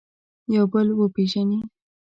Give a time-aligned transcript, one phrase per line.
[0.55, 1.59] یو بل وپېژني.